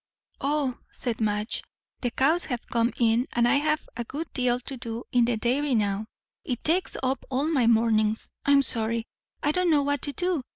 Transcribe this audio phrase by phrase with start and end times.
[0.39, 1.61] "O," said Madge,
[1.99, 5.37] "the cows have come in, and I have a good deal to do in the
[5.37, 6.07] dairy now;
[6.43, 8.31] it takes up all my mornings.
[8.43, 9.05] I'm so sorry,
[9.43, 10.41] I don't know what to do!